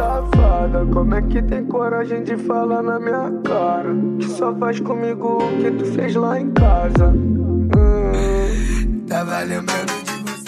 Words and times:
Safada, 0.00 0.86
como 0.94 1.14
é 1.14 1.20
que 1.20 1.42
tem 1.42 1.62
coragem 1.66 2.22
de 2.22 2.34
falar 2.38 2.82
na 2.82 2.98
minha 2.98 3.30
cara? 3.44 3.94
Que 4.18 4.24
só 4.30 4.54
faz 4.54 4.80
comigo 4.80 5.44
o 5.44 5.62
que 5.62 5.70
tu 5.72 5.84
fez 5.92 6.14
lá 6.16 6.40
em 6.40 6.50
casa. 6.52 7.08
Hum. 7.08 9.04
Tava 9.06 9.40
lembrando 9.40 9.89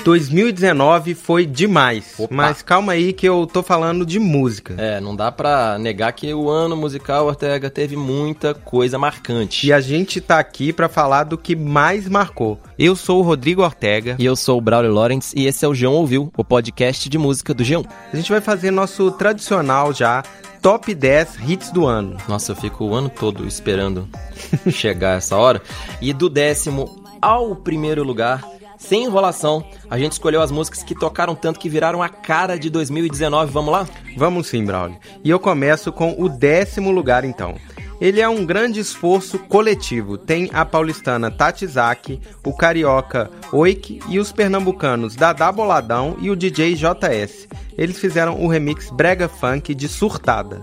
2019 0.05 1.15
foi 1.15 1.47
demais. 1.47 2.15
Opa. 2.19 2.35
Mas 2.35 2.63
calma 2.63 2.93
aí 2.93 3.13
que 3.13 3.27
eu 3.27 3.47
tô 3.47 3.63
falando 3.63 4.05
de 4.05 4.19
música. 4.19 4.75
É, 4.77 5.01
não 5.01 5.15
dá 5.15 5.31
pra 5.31 5.79
negar 5.79 6.13
que 6.13 6.33
o 6.35 6.51
ano 6.51 6.77
musical 6.77 7.27
Ortega 7.27 7.71
teve 7.71 7.97
muita 7.97 8.53
coisa 8.53 8.99
marcante. 8.99 9.67
E 9.67 9.73
a 9.73 9.81
gente 9.81 10.21
tá 10.21 10.39
aqui 10.39 10.73
pra 10.73 10.89
falar 10.89 11.25
do 11.25 11.39
que 11.39 11.55
mais 11.55 12.09
marcou. 12.09 12.61
Eu 12.79 12.97
sou 12.97 13.21
o 13.21 13.23
Rodrigo 13.23 13.63
Ortega. 13.63 14.17
E 14.19 14.25
eu 14.25 14.35
sou 14.35 14.59
o 14.59 14.61
Braulio 14.61 14.93
Lawrence 14.93 15.33
e 15.39 15.47
esse 15.47 15.65
é 15.65 15.69
o 15.69 15.73
G1 15.73 15.91
Ouviu, 15.91 16.33
o 16.37 16.45
podcast 16.45 17.09
de 17.09 17.19
música 17.19 17.55
do 17.55 17.63
G1. 17.63 17.87
A 18.13 18.17
gente 18.17 18.31
vai 18.31 18.41
fazer 18.41 18.71
nosso 18.71 19.11
tradicional 19.13 19.93
já 19.93 20.23
top 20.61 20.95
10 20.95 21.39
hits 21.47 21.71
do 21.71 21.87
ano. 21.87 22.17
Nossa, 22.29 22.53
eu 22.53 22.57
fico 22.57 22.85
o 22.85 22.95
ano 22.95 23.09
todo 23.09 23.47
esperando 23.47 24.09
chegar 24.71 25.19
essa 25.19 25.37
hora. 25.37 25.63
E 26.01 26.13
do 26.13 26.29
décimo 26.29 27.03
ao 27.21 27.55
primeiro 27.55 28.03
lugar, 28.03 28.43
sem 28.83 29.05
enrolação, 29.05 29.65
a 29.89 29.99
gente 29.99 30.13
escolheu 30.13 30.43
as 30.43 30.51
músicas 30.51 30.83
que 30.83 30.95
tocaram 30.95 31.35
tanto 31.35 31.61
que 31.61 31.69
viraram 31.69 32.03
a 32.03 32.09
cara 32.09 32.59
de 32.59 32.69
2019. 32.69 33.53
Vamos 33.53 33.73
lá? 33.73 33.87
Vamos 34.17 34.49
sim, 34.49 34.65
Braulio. 34.65 34.99
E 35.23 35.31
eu 35.31 35.39
começo 35.39 35.93
com 35.93 36.15
o 36.19 36.29
décimo 36.29 36.91
lugar 36.91 37.25
então. 37.25 37.55
Ele 38.01 38.21
é 38.21 38.29
um 38.29 38.45
grande 38.45 38.81
esforço 38.81 39.39
coletivo. 39.39 40.19
Tem 40.19 40.51
a 40.53 40.65
paulistana 40.65 41.31
Tati 41.31 41.65
Zaki, 41.67 42.21
o 42.45 42.53
carioca 42.53 43.31
Oik 43.53 44.01
e 44.09 44.19
os 44.19 44.33
pernambucanos 44.33 45.15
Dadá 45.15 45.53
Boladão 45.53 46.17
e 46.21 46.29
o 46.29 46.35
DJ 46.35 46.75
JS. 46.75 47.47
Eles 47.79 48.01
fizeram 48.01 48.43
o 48.43 48.49
remix 48.49 48.91
Brega 48.91 49.29
Funk 49.29 49.73
de 49.73 49.89
Surtada. 49.89 50.61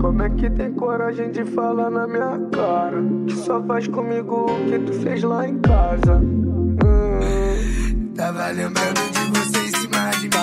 Como 0.00 0.22
é 0.22 0.30
que 0.30 0.48
tem 0.50 0.72
coragem 0.72 1.30
de 1.30 1.44
falar 1.44 1.90
na 1.90 2.06
minha 2.06 2.38
cara? 2.52 3.02
Que 3.26 3.34
só 3.34 3.62
faz 3.62 3.86
comigo 3.88 4.46
o 4.46 4.64
que 4.70 4.78
tu 4.78 4.92
fez 5.00 5.22
lá 5.22 5.46
em 5.46 5.58
casa. 5.58 6.16
Hum. 6.16 8.12
Tava 8.16 8.48
lembrando 8.50 9.00
de 9.10 9.38
você 9.38 9.58
em 9.58 9.68
cima 9.80 10.10
de 10.10 10.28
mim. 10.28 10.34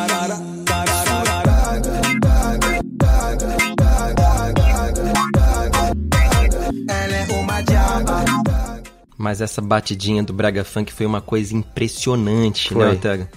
Ela 6.88 7.16
é 7.16 7.34
uma 7.34 7.62
diaba. 7.62 8.24
Mas 9.18 9.42
essa 9.42 9.62
batidinha 9.62 10.24
do 10.24 10.34
Braga 10.34 10.64
Funk 10.64 10.92
foi 10.92 11.06
uma 11.06 11.22
coisa 11.22 11.56
impressionante, 11.56 12.74
Foi. 12.74 12.84
né, 12.84 12.92
Ortega? 12.92 13.30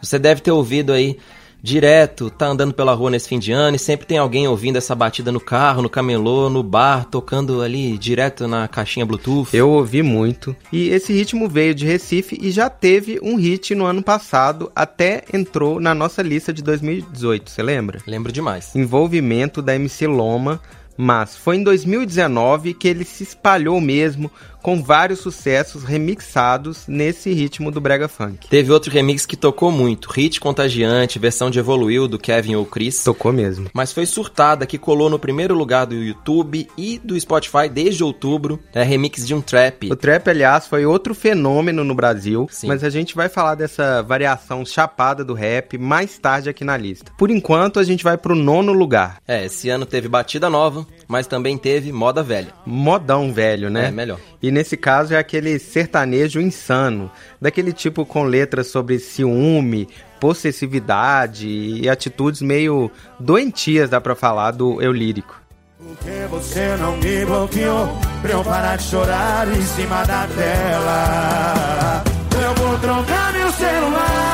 Você 0.00 0.18
deve 0.18 0.40
ter 0.40 0.50
ouvido 0.50 0.92
aí 0.92 1.18
direto, 1.62 2.28
tá 2.28 2.46
andando 2.46 2.74
pela 2.74 2.92
rua 2.92 3.10
nesse 3.10 3.28
fim 3.28 3.38
de 3.38 3.52
ano 3.52 3.76
e 3.76 3.78
sempre 3.78 4.06
tem 4.06 4.18
alguém 4.18 4.48
ouvindo 4.48 4.76
essa 4.76 4.94
batida 4.94 5.30
no 5.30 5.40
carro, 5.40 5.82
no 5.82 5.88
camelô, 5.88 6.50
no 6.50 6.62
bar, 6.62 7.04
tocando 7.04 7.62
ali 7.62 7.96
direto 7.96 8.48
na 8.48 8.66
caixinha 8.66 9.06
Bluetooth. 9.06 9.56
Eu 9.56 9.70
ouvi 9.70 10.02
muito. 10.02 10.56
E 10.72 10.88
esse 10.88 11.12
ritmo 11.12 11.48
veio 11.48 11.74
de 11.74 11.86
Recife 11.86 12.36
e 12.40 12.50
já 12.50 12.68
teve 12.68 13.20
um 13.22 13.36
hit 13.36 13.74
no 13.74 13.84
ano 13.84 14.02
passado, 14.02 14.72
até 14.74 15.24
entrou 15.32 15.78
na 15.78 15.94
nossa 15.94 16.22
lista 16.22 16.52
de 16.52 16.62
2018, 16.62 17.50
você 17.50 17.62
lembra? 17.62 18.00
lembro 18.06 18.32
demais. 18.32 18.74
Envolvimento 18.74 19.62
da 19.62 19.74
MC 19.74 20.06
Loma, 20.06 20.60
mas 20.96 21.36
foi 21.36 21.56
em 21.56 21.62
2019 21.62 22.74
que 22.74 22.88
ele 22.88 23.04
se 23.04 23.22
espalhou 23.22 23.80
mesmo 23.80 24.30
com 24.62 24.82
vários 24.82 25.20
sucessos 25.20 25.82
remixados 25.82 26.84
nesse 26.86 27.32
ritmo 27.32 27.70
do 27.70 27.80
brega 27.80 28.08
funk. 28.08 28.48
Teve 28.48 28.70
outro 28.72 28.90
remix 28.90 29.26
que 29.26 29.36
tocou 29.36 29.72
muito, 29.72 30.10
Hit 30.10 30.40
Contagiante, 30.40 31.18
versão 31.18 31.50
de 31.50 31.58
Evoluiu 31.58 32.06
do 32.06 32.18
Kevin 32.18 32.54
ou 32.54 32.64
Chris. 32.64 33.02
Tocou 33.02 33.32
mesmo. 33.32 33.68
Mas 33.74 33.92
foi 33.92 34.06
surtada 34.06 34.66
que 34.66 34.78
colou 34.78 35.10
no 35.10 35.18
primeiro 35.18 35.54
lugar 35.54 35.86
do 35.86 35.94
YouTube 35.94 36.68
e 36.78 36.98
do 36.98 37.18
Spotify 37.18 37.68
desde 37.68 38.04
outubro. 38.04 38.60
É 38.72 38.82
remix 38.82 39.26
de 39.26 39.34
um 39.34 39.40
trap. 39.40 39.90
O 39.90 39.96
trap, 39.96 40.28
aliás, 40.28 40.66
foi 40.66 40.86
outro 40.86 41.14
fenômeno 41.14 41.82
no 41.82 41.94
Brasil, 41.94 42.46
Sim. 42.50 42.68
mas 42.68 42.84
a 42.84 42.90
gente 42.90 43.14
vai 43.14 43.28
falar 43.28 43.56
dessa 43.56 44.02
variação 44.02 44.64
chapada 44.64 45.24
do 45.24 45.34
rap 45.34 45.76
mais 45.76 46.18
tarde 46.18 46.48
aqui 46.48 46.64
na 46.64 46.76
lista. 46.76 47.10
Por 47.18 47.30
enquanto, 47.30 47.80
a 47.80 47.84
gente 47.84 48.04
vai 48.04 48.16
pro 48.16 48.34
nono 48.34 48.72
lugar. 48.72 49.16
É, 49.26 49.46
esse 49.46 49.68
ano 49.68 49.84
teve 49.84 50.08
batida 50.08 50.48
nova, 50.48 50.86
mas 51.08 51.26
também 51.26 51.58
teve 51.58 51.90
moda 51.90 52.22
velha. 52.22 52.52
Modão 52.64 53.32
velho, 53.32 53.68
né? 53.68 53.88
É, 53.88 53.90
melhor. 53.90 54.20
E 54.40 54.51
nesse 54.52 54.76
caso 54.76 55.14
é 55.14 55.18
aquele 55.18 55.58
sertanejo 55.58 56.40
insano, 56.40 57.10
daquele 57.40 57.72
tipo 57.72 58.06
com 58.06 58.22
letras 58.22 58.68
sobre 58.68 58.98
ciúme, 58.98 59.88
possessividade 60.20 61.48
e 61.48 61.88
atitudes 61.88 62.40
meio 62.40 62.90
doentias, 63.18 63.90
dá 63.90 64.00
pra 64.00 64.14
falar, 64.14 64.52
do 64.52 64.80
eu 64.80 64.92
lírico. 64.92 65.40
Por 65.78 65.96
que 65.96 66.26
você 66.30 66.76
não 66.76 66.96
me 66.98 67.24
bloqueou 67.24 67.88
pra 68.20 68.30
eu 68.30 68.44
parar 68.44 68.76
de 68.76 68.84
chorar 68.84 69.48
em 69.48 69.62
cima 69.62 70.04
da 70.04 70.28
tela? 70.28 72.04
Eu 72.40 72.54
vou 72.54 72.78
trocar 72.78 73.32
meu 73.32 73.50
celular 73.50 74.32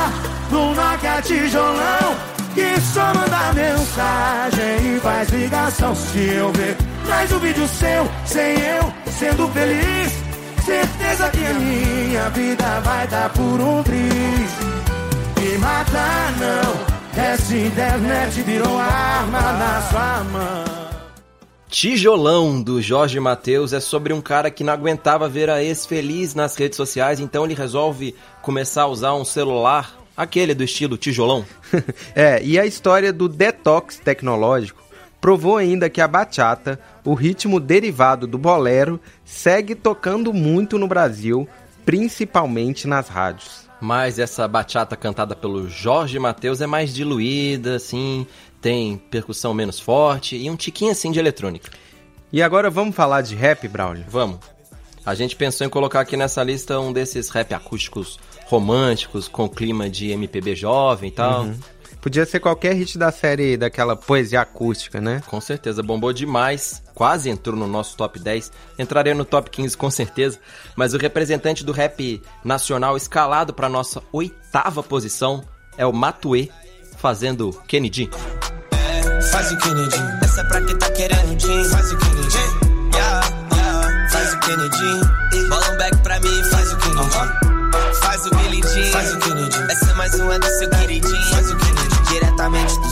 tijolão 1.23 2.17
que 2.55 2.81
só 2.81 3.13
manda 3.15 3.53
mensagem 3.53 4.97
e 4.97 5.01
faz 5.01 5.29
ligação. 5.29 5.95
Se 5.95 6.19
eu 6.19 6.51
ver 6.53 6.77
mais 7.09 7.33
um 7.33 7.39
vídeo 7.39 7.67
seu, 7.67 8.07
sem 8.27 8.61
eu 8.61 8.93
sendo 9.11 9.49
feliz, 9.49 10.13
certeza 10.65 11.31
que 11.31 11.45
a 11.45 11.55
minha 11.55 12.29
vida 12.31 12.81
vai 12.81 13.09
dar 13.09 13.33
por 13.33 13.61
um 13.61 13.83
triz. 13.83 15.41
Me 15.41 15.59
matar 15.59 16.37
não, 16.37 17.23
essa 17.23 17.57
internet 17.57 18.43
virou 18.43 18.79
arma 18.79 19.41
na 19.41 19.83
sua 19.91 20.25
mão. 20.25 20.79
Tijolão 21.69 22.63
do 22.63 22.81
Jorge 22.81 23.19
Mateus 23.19 23.73
é 23.73 23.81
sobre 23.81 24.13
um 24.13 24.21
cara 24.21 24.51
que 24.51 24.63
não 24.63 24.73
aguentava 24.73 25.29
ver 25.29 25.51
a 25.51 25.63
ex 25.63 25.85
feliz 25.87 26.35
nas 26.35 26.57
redes 26.57 26.77
sociais, 26.77 27.21
então 27.21 27.45
ele 27.45 27.55
resolve 27.55 28.15
começar 28.43 28.83
a 28.83 28.87
usar 28.87 29.15
um 29.15 29.25
celular, 29.25 29.99
aquele 30.17 30.55
do 30.55 30.63
estilo 30.63 30.97
tijolão. 30.97 31.45
é, 32.15 32.43
e 32.43 32.59
a 32.59 32.65
história 32.65 33.13
do 33.13 33.29
detox 33.29 33.99
tecnológico 33.99 34.88
provou 35.21 35.57
ainda 35.57 35.91
que 35.91 36.01
a 36.01 36.09
bachata, 36.09 36.79
o 37.05 37.15
ritmo 37.15 37.59
derivado 37.59 38.27
do 38.27 38.39
bolero, 38.39 39.01
segue 39.25 39.75
tocando 39.75 40.33
muito 40.33 40.79
no 40.79 40.87
Brasil, 40.87 41.49
principalmente 41.85 42.87
nas 42.87 43.09
rádios. 43.09 43.69
Mas 43.81 44.19
essa 44.19 44.47
bachata 44.49 44.97
cantada 44.97 45.37
pelo 45.37 45.69
Jorge 45.69 46.19
Mateus 46.19 46.61
é 46.61 46.67
mais 46.67 46.93
diluída, 46.93 47.77
assim, 47.77 48.27
tem 48.61 48.97
percussão 48.97 49.55
menos 49.55 49.79
forte 49.79 50.37
e 50.37 50.51
um 50.51 50.57
tiquinho 50.57 50.91
assim 50.91 51.13
de 51.13 51.19
eletrônica. 51.19 51.71
E 52.33 52.43
agora 52.43 52.69
vamos 52.69 52.95
falar 52.95 53.23
de 53.23 53.35
rap, 53.35 53.67
Braulio? 53.69 54.05
Vamos. 54.09 54.39
A 55.07 55.15
gente 55.15 55.37
pensou 55.37 55.67
em 55.67 55.71
colocar 55.71 56.01
aqui 56.01 56.17
nessa 56.17 56.43
lista 56.43 56.79
um 56.79 56.93
desses 56.93 57.31
rap 57.31 57.55
acústicos 57.55 58.19
românticos, 58.45 59.29
com 59.29 59.49
clima 59.49 59.89
de 59.89 60.11
MPB 60.11 60.55
jovem 60.55 61.09
e 61.09 61.13
tal. 61.13 61.45
Uhum. 61.45 61.59
Podia 62.09 62.25
ser 62.25 62.41
qualquer 62.41 62.73
hit 62.73 62.97
da 62.97 63.13
série 63.13 63.55
daquela 63.59 63.95
poesia 63.95 64.41
acústica, 64.41 64.99
né? 64.99 65.23
Com 65.27 65.43
certeza, 65.43 65.83
bombou 65.83 66.11
demais. 66.11 66.83
Quase 66.95 67.29
entrou 67.29 67.55
no 67.55 67.67
nosso 67.67 67.99
top 67.99 68.19
10. 68.19 68.51
Entraria 68.79 69.15
no 69.15 69.27
top 69.27 69.51
15 69.51 69.77
com 69.77 69.91
certeza. 69.91 70.39
Mas 70.75 70.95
o 70.95 70.97
representante 70.97 71.63
do 71.63 71.71
rap 71.71 72.23
nacional 72.43 72.97
escalado 72.97 73.53
para 73.53 73.69
nossa 73.69 74.03
oitava 74.11 74.83
posição 74.83 75.45
é 75.77 75.85
o 75.85 75.93
Matuê, 75.93 76.49
fazendo 76.97 77.53
Kennedy. 77.69 78.09
Faz 79.31 79.53
o 79.53 79.59
Kennedy. 79.59 79.99
Essa 80.25 80.41
é 80.41 80.45
pra 80.45 80.63
quem 80.63 80.79
tá 80.79 80.91
querendo 80.93 81.37
din. 81.37 81.65
Faz 81.65 81.93
o 81.93 81.99
Kennedy. 81.99 82.39
Yeah, 82.95 83.29
yeah. 83.53 84.09
Faz 84.09 84.33
o 84.33 84.41
Kennedy. 84.41 85.47
Bola 85.51 85.71
um 85.73 85.77
back 85.77 85.97
pra 85.99 86.19
mim. 86.21 86.43
Faz 86.45 86.73
o 86.73 86.77
Kennedy. 86.79 87.49
Faz 88.01 88.27
o 88.27 88.31
Billy 88.31 88.63
Jean. 88.63 88.93
Faz 88.93 89.13
o 89.13 89.19
Kennedy. 89.19 89.57
Essa 89.71 89.91
é 89.91 89.95
mais 89.95 90.15
uma 90.15 90.39
do 90.39 90.47
seu 90.47 90.71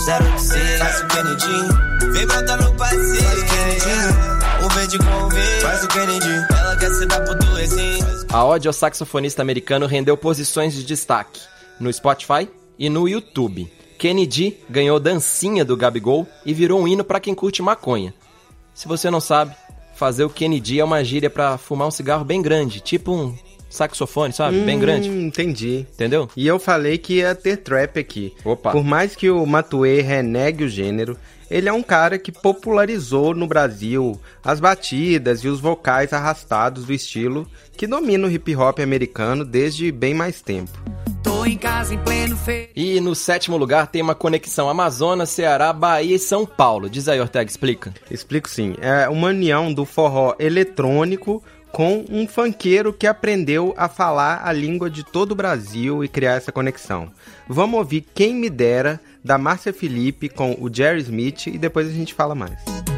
086. 0.06 0.78
Faz 0.78 1.00
o 1.00 1.06
Kennedy, 1.08 2.12
vem 2.12 2.26
botar. 2.28 2.58
Faz 2.78 2.96
o 2.96 3.46
Kennedy, 3.48 4.98
com 4.98 5.28
verde. 5.28 5.60
Faz 5.60 5.82
o 5.82 5.88
Kennedy, 5.88 6.46
ela 6.56 6.76
quer 6.76 6.90
se 6.90 7.06
dar 7.06 7.20
pro 7.22 7.34
duezinho. 7.34 8.06
A 8.32 8.44
ódio 8.44 8.72
saxofonista 8.72 9.42
americano 9.42 9.84
rendeu 9.86 10.16
posições 10.16 10.74
de 10.74 10.84
destaque 10.84 11.40
no 11.80 11.92
Spotify 11.92 12.48
e 12.78 12.88
no 12.88 13.08
YouTube. 13.08 13.68
Kennedy 13.98 14.56
ganhou 14.70 15.00
dancinha 15.00 15.64
do 15.64 15.76
Gabigol 15.76 16.24
e 16.44 16.54
virou 16.54 16.80
um 16.80 16.86
hino 16.86 17.02
para 17.02 17.18
quem 17.18 17.34
curte 17.34 17.60
maconha. 17.60 18.14
Se 18.72 18.86
você 18.86 19.10
não 19.10 19.20
sabe, 19.20 19.56
fazer 19.96 20.22
o 20.22 20.30
Kennedy 20.30 20.78
é 20.78 20.84
uma 20.84 21.02
gíria 21.02 21.30
para 21.30 21.58
fumar 21.58 21.88
um 21.88 21.90
cigarro 21.90 22.24
bem 22.24 22.40
grande, 22.40 22.78
tipo 22.78 23.10
um 23.10 23.36
saxofone, 23.68 24.32
sabe? 24.32 24.60
bem 24.60 24.78
grande. 24.78 25.10
Hum, 25.10 25.26
entendi. 25.26 25.86
Entendeu? 25.92 26.28
E 26.36 26.46
eu 26.46 26.58
falei 26.58 26.98
que 26.98 27.14
ia 27.14 27.34
ter 27.34 27.58
trap 27.58 27.98
aqui. 27.98 28.34
Opa. 28.44 28.72
Por 28.72 28.84
mais 28.84 29.14
que 29.14 29.30
o 29.30 29.44
Matuê 29.46 30.00
renegue 30.00 30.64
o 30.64 30.68
gênero, 30.68 31.16
ele 31.50 31.68
é 31.68 31.72
um 31.72 31.82
cara 31.82 32.18
que 32.18 32.32
popularizou 32.32 33.34
no 33.34 33.46
Brasil 33.46 34.20
as 34.42 34.58
batidas 34.58 35.40
e 35.40 35.48
os 35.48 35.60
vocais 35.60 36.12
arrastados 36.12 36.84
do 36.84 36.92
estilo 36.92 37.46
que 37.76 37.86
domina 37.86 38.26
o 38.26 38.30
hip 38.30 38.54
hop 38.56 38.80
americano 38.80 39.44
desde 39.44 39.92
bem 39.92 40.14
mais 40.14 40.40
tempo. 40.40 40.72
Tô 41.22 41.44
em 41.44 41.56
casa 41.56 41.94
em 41.94 41.98
pleno 41.98 42.36
feio. 42.36 42.68
E 42.74 43.00
no 43.00 43.14
sétimo 43.14 43.56
lugar 43.56 43.88
tem 43.88 44.02
uma 44.02 44.14
conexão 44.14 44.68
Amazonas, 44.68 45.30
Ceará, 45.30 45.72
Bahia 45.72 46.16
e 46.16 46.18
São 46.18 46.46
Paulo. 46.46 46.88
Diz 46.88 47.08
aí, 47.08 47.20
Ortega, 47.20 47.50
explica. 47.50 47.94
Explico 48.10 48.48
sim. 48.48 48.74
É 48.80 49.08
uma 49.08 49.28
união 49.28 49.72
do 49.72 49.84
forró 49.84 50.34
eletrônico 50.38 51.42
com 51.72 52.04
um 52.08 52.26
funkeiro 52.26 52.92
que 52.92 53.06
aprendeu 53.06 53.74
a 53.76 53.88
falar 53.88 54.42
a 54.46 54.52
língua 54.52 54.88
de 54.88 55.04
todo 55.04 55.32
o 55.32 55.36
Brasil 55.36 56.02
e 56.02 56.08
criar 56.08 56.34
essa 56.34 56.52
conexão. 56.52 57.10
Vamos 57.48 57.78
ouvir 57.78 58.06
Quem 58.14 58.34
Me 58.34 58.48
Dera, 58.48 59.00
da 59.24 59.36
Márcia 59.36 59.72
Felipe 59.72 60.28
com 60.28 60.56
o 60.60 60.72
Jerry 60.72 61.00
Smith 61.00 61.48
e 61.48 61.58
depois 61.58 61.88
a 61.88 61.92
gente 61.92 62.14
fala 62.14 62.34
mais. 62.34 62.95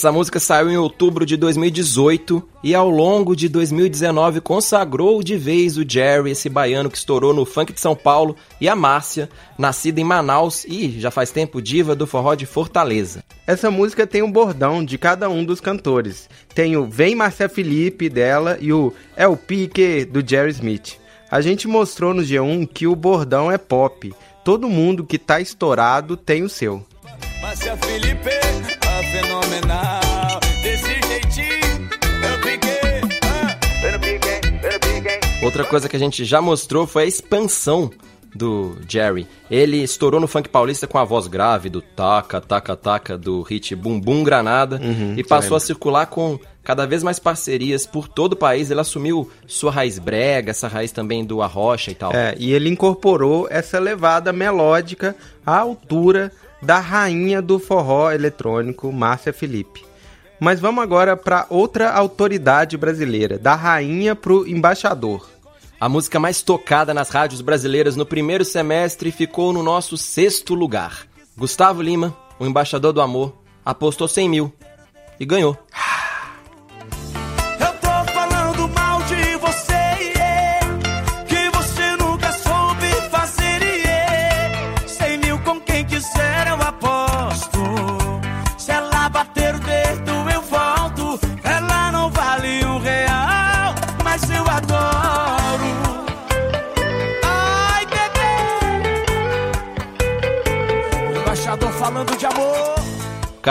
Essa 0.00 0.10
música 0.10 0.40
saiu 0.40 0.70
em 0.70 0.78
outubro 0.78 1.26
de 1.26 1.36
2018 1.36 2.42
e 2.64 2.74
ao 2.74 2.88
longo 2.88 3.36
de 3.36 3.50
2019 3.50 4.40
consagrou 4.40 5.22
de 5.22 5.36
vez 5.36 5.76
o 5.76 5.84
Jerry, 5.86 6.30
esse 6.30 6.48
baiano 6.48 6.88
que 6.88 6.96
estourou 6.96 7.34
no 7.34 7.44
funk 7.44 7.70
de 7.70 7.80
São 7.82 7.94
Paulo, 7.94 8.34
e 8.58 8.66
a 8.66 8.74
Márcia, 8.74 9.28
nascida 9.58 10.00
em 10.00 10.04
Manaus 10.04 10.64
e 10.64 10.98
já 10.98 11.10
faz 11.10 11.30
tempo 11.30 11.60
diva 11.60 11.94
do 11.94 12.06
forró 12.06 12.34
de 12.34 12.46
Fortaleza. 12.46 13.22
Essa 13.46 13.70
música 13.70 14.06
tem 14.06 14.22
um 14.22 14.32
bordão 14.32 14.82
de 14.82 14.96
cada 14.96 15.28
um 15.28 15.44
dos 15.44 15.60
cantores. 15.60 16.30
Tem 16.54 16.78
o 16.78 16.86
Vem 16.86 17.14
Márcia 17.14 17.46
Felipe 17.46 18.08
dela 18.08 18.56
e 18.58 18.72
o 18.72 18.94
É 19.14 19.28
o 19.28 19.36
Pique 19.36 20.06
do 20.06 20.26
Jerry 20.26 20.52
Smith. 20.52 20.96
A 21.30 21.42
gente 21.42 21.68
mostrou 21.68 22.14
no 22.14 22.22
G1 22.22 22.66
que 22.72 22.86
o 22.86 22.96
bordão 22.96 23.52
é 23.52 23.58
pop. 23.58 24.14
Todo 24.46 24.66
mundo 24.66 25.04
que 25.04 25.18
tá 25.18 25.42
estourado 25.42 26.16
tem 26.16 26.42
o 26.42 26.48
seu. 26.48 26.82
Márcia 27.42 27.76
Felipe, 27.76 28.30
fenomenal. 29.10 30.40
Desse 30.62 30.86
jeitinho, 31.08 31.88
eu 32.22 32.40
piquei. 32.42 33.00
ah. 33.22 33.58
Eu 33.84 33.92
não 33.92 33.98
piquei, 34.00 34.40
eu 34.62 34.72
não 34.72 34.80
piquei. 34.80 35.20
Outra 35.42 35.64
coisa 35.64 35.88
que 35.88 35.96
a 35.96 35.98
gente 35.98 36.24
já 36.24 36.40
mostrou 36.40 36.86
foi 36.86 37.04
a 37.04 37.06
expansão 37.06 37.90
do 38.34 38.76
Jerry. 38.88 39.26
Ele 39.50 39.82
estourou 39.82 40.20
no 40.20 40.28
funk 40.28 40.48
paulista 40.48 40.86
com 40.86 40.98
a 40.98 41.04
voz 41.04 41.26
grave 41.26 41.68
do 41.68 41.82
taca, 41.82 42.40
taca, 42.40 42.76
taca 42.76 43.18
do 43.18 43.42
hit 43.42 43.74
Bum 43.74 43.98
Bum 44.00 44.22
Granada 44.22 44.80
e 45.16 45.24
passou 45.24 45.56
a 45.56 45.60
circular 45.60 46.06
com 46.06 46.38
cada 46.62 46.86
vez 46.86 47.02
mais 47.02 47.18
parcerias 47.18 47.86
por 47.86 48.06
todo 48.06 48.34
o 48.34 48.36
país. 48.36 48.70
Ele 48.70 48.78
assumiu 48.80 49.28
sua 49.48 49.72
raiz 49.72 49.98
brega, 49.98 50.50
essa 50.50 50.68
raiz 50.68 50.92
também 50.92 51.24
do 51.24 51.42
arrocha 51.42 51.90
e 51.90 51.94
tal. 51.94 52.12
É, 52.12 52.36
e 52.38 52.52
ele 52.52 52.68
incorporou 52.68 53.48
essa 53.50 53.80
levada 53.80 54.32
melódica 54.32 55.16
à 55.44 55.58
altura 55.58 56.30
da 56.62 56.78
rainha 56.78 57.40
do 57.40 57.58
forró 57.58 58.10
eletrônico, 58.10 58.92
Márcia 58.92 59.32
Felipe. 59.32 59.84
Mas 60.38 60.60
vamos 60.60 60.82
agora 60.82 61.16
para 61.16 61.46
outra 61.50 61.90
autoridade 61.92 62.76
brasileira, 62.76 63.38
da 63.38 63.54
rainha 63.54 64.14
pro 64.14 64.46
embaixador. 64.48 65.28
A 65.78 65.88
música 65.88 66.20
mais 66.20 66.42
tocada 66.42 66.92
nas 66.92 67.10
rádios 67.10 67.40
brasileiras 67.40 67.96
no 67.96 68.04
primeiro 68.04 68.44
semestre 68.44 69.10
ficou 69.10 69.52
no 69.52 69.62
nosso 69.62 69.96
sexto 69.96 70.54
lugar. 70.54 71.06
Gustavo 71.36 71.80
Lima, 71.80 72.16
o 72.38 72.46
embaixador 72.46 72.92
do 72.92 73.00
amor, 73.00 73.34
apostou 73.64 74.06
100 74.06 74.28
mil 74.28 74.52
e 75.18 75.24
ganhou. 75.24 75.56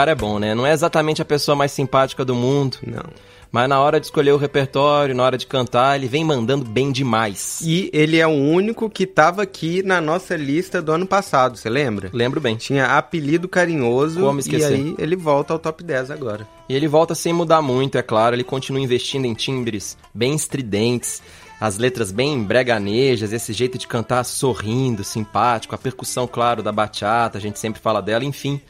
Cara 0.00 0.12
é 0.12 0.14
bom, 0.14 0.38
né? 0.38 0.54
Não 0.54 0.66
é 0.66 0.72
exatamente 0.72 1.20
a 1.20 1.26
pessoa 1.26 1.54
mais 1.54 1.72
simpática 1.72 2.24
do 2.24 2.34
mundo, 2.34 2.78
Não. 2.86 3.04
mas 3.52 3.68
na 3.68 3.78
hora 3.78 4.00
de 4.00 4.06
escolher 4.06 4.32
o 4.32 4.38
repertório, 4.38 5.14
na 5.14 5.22
hora 5.22 5.36
de 5.36 5.46
cantar, 5.46 5.94
ele 5.94 6.08
vem 6.08 6.24
mandando 6.24 6.64
bem 6.64 6.90
demais. 6.90 7.60
E 7.62 7.90
ele 7.92 8.16
é 8.18 8.26
o 8.26 8.30
único 8.30 8.88
que 8.88 9.06
tava 9.06 9.42
aqui 9.42 9.82
na 9.82 10.00
nossa 10.00 10.34
lista 10.36 10.80
do 10.80 10.90
ano 10.90 11.06
passado, 11.06 11.58
você 11.58 11.68
lembra? 11.68 12.08
Lembro 12.14 12.40
bem. 12.40 12.56
Tinha 12.56 12.96
apelido 12.96 13.46
carinhoso 13.46 14.20
Como 14.20 14.38
e 14.38 14.40
esquecer? 14.40 14.72
aí 14.72 14.94
ele 14.98 15.16
volta 15.16 15.52
ao 15.52 15.58
top 15.58 15.84
10 15.84 16.10
agora. 16.10 16.48
E 16.66 16.74
ele 16.74 16.88
volta 16.88 17.14
sem 17.14 17.34
mudar 17.34 17.60
muito, 17.60 17.98
é 17.98 18.02
claro. 18.02 18.34
Ele 18.34 18.44
continua 18.44 18.80
investindo 18.80 19.26
em 19.26 19.34
timbres 19.34 19.98
bem 20.14 20.34
estridentes, 20.34 21.20
as 21.60 21.76
letras 21.76 22.10
bem 22.10 22.42
breganejas, 22.42 23.34
esse 23.34 23.52
jeito 23.52 23.76
de 23.76 23.86
cantar 23.86 24.24
sorrindo, 24.24 25.04
simpático, 25.04 25.74
a 25.74 25.78
percussão, 25.78 26.26
claro, 26.26 26.62
da 26.62 26.72
bachata, 26.72 27.36
a 27.36 27.40
gente 27.40 27.58
sempre 27.58 27.82
fala 27.82 28.00
dela, 28.00 28.24
enfim. 28.24 28.62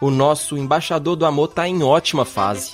O 0.00 0.10
nosso 0.10 0.56
embaixador 0.56 1.16
do 1.16 1.24
amor 1.24 1.48
tá 1.48 1.66
em 1.66 1.82
ótima 1.82 2.24
fase. 2.24 2.72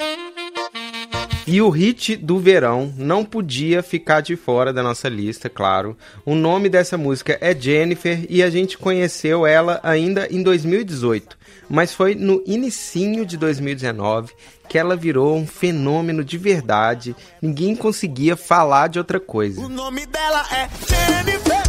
E 1.47 1.61
o 1.61 1.69
hit 1.71 2.17
do 2.17 2.39
verão 2.39 2.93
não 2.97 3.25
podia 3.25 3.83
ficar 3.83 4.21
de 4.21 4.37
fora 4.37 4.73
da 4.73 4.83
nossa 4.83 5.09
lista, 5.09 5.51
claro. 5.51 5.97
O 6.25 6.37
nome 6.37 6.69
dessa 6.69 6.97
música 6.97 7.37
é 7.41 7.55
Jennifer 7.55 8.25
e 8.29 8.43
a 8.43 8.49
gente 8.49 8.79
conheceu 8.79 9.45
ela 9.45 9.81
ainda 9.83 10.29
em 10.31 10.41
2018, 10.41 11.37
mas 11.69 11.93
foi 11.93 12.15
no 12.15 12.43
inicinho 12.47 13.27
de 13.27 13.37
2019 13.37 14.33
que 14.69 14.79
ela 14.79 14.97
virou 14.97 15.37
um 15.37 15.47
fenômeno 15.47 16.25
de 16.25 16.39
verdade. 16.39 17.15
Ninguém 17.43 17.77
conseguia 17.77 18.37
falar 18.37 18.89
de 18.89 18.99
outra 18.99 19.21
coisa. 19.21 19.61
O 19.61 19.69
nome 19.69 20.07
dela 20.07 20.47
é 20.51 20.69
Jennifer. 20.89 21.63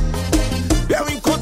Eu 0.89 1.09
encontrei 1.09 1.32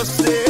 você. 0.00 0.44